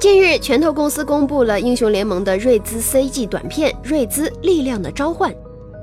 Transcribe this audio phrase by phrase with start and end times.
[0.00, 5.32] 近日，拳头公司公布了英雄联盟的瑞兹 CG 短片《瑞兹力量的召唤》。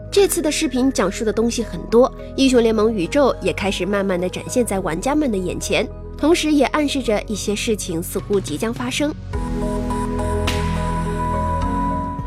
[0.10, 5.86] 这次的视频讲述的东西很多，英雄联盟宇宙也开始慢慢的展现在玩家们的眼前，
[6.18, 9.14] 同时也暗示着一些事情似乎即将发生。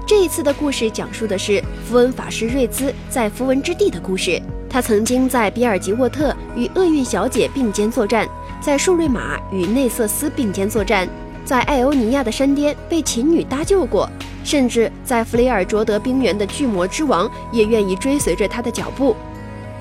[0.06, 4.38] 这一次的故事讲述的是符文法师瑞兹在符文之地的故事。
[4.68, 8.28] 他曾经在比尔吉沃特与厄运小姐并肩作战，
[8.60, 11.08] 在树瑞玛与内瑟斯并肩作战。
[11.48, 14.06] 在艾欧尼亚的山巅被琴女搭救过，
[14.44, 19.16] 甚至在弗雷尔卓德冰原的巨魔之王也愿意追随着他的脚步。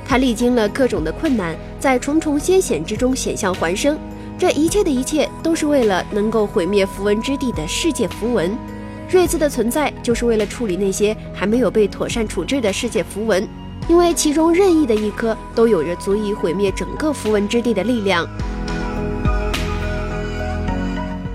[0.08, 4.00] 他历经了各种的困难，在重重艰险之中险象环生。
[4.40, 8.58] 这一切的一切都是为了能够毁灭符文之地的世界符文。
[9.10, 13.46] 瑞兹的存在就是为了处理那些还没有被妥善处置的世界符文，
[13.90, 18.26] 因为其中任意的一颗都有着足以毁灭整个符文之地的力量。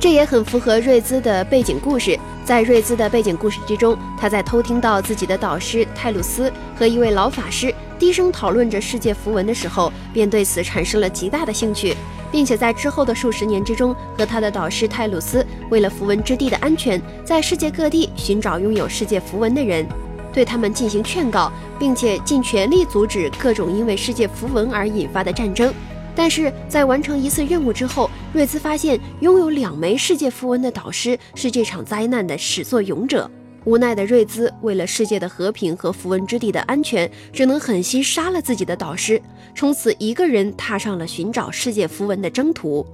[0.02, 2.18] 这也很符合瑞兹的背景故事。
[2.44, 11.96] 在瑞兹的背景故事之中，他在偷听到自己的导师泰鲁斯和一位老法师低声讨论着世界符文的时候，便对此产生了极大的兴趣，
[12.32, 19.86] 并且在之后的数十年之中，和他的导师泰鲁斯为了符文之地的安全，在世界各地寻找拥有世界符文的人，
[20.32, 25.72] 对他们进行劝告，并且尽全力阻止各种因为世界符文而引发的战争。
[26.14, 33.30] 但是在完成一次任务之后，瑞兹发现拥有两枚世界符文的导师是这场灾难的始作俑者。
[33.64, 39.22] 无奈的瑞兹为了世界的和平和符文之地的安全，只能狠心杀了自己的导师，
[39.54, 42.84] 从此一个人踏上了寻找世界符文的征途。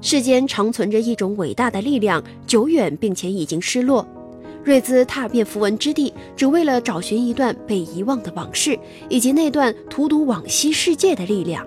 [0.00, 4.06] 世间长存着一种伟大的力量，久远并且已经失落。
[4.64, 8.78] 瑞兹踏遍符文之地，只为了找寻一段被遗忘的往事，
[9.08, 11.66] 以及那段荼毒往昔世界的力量。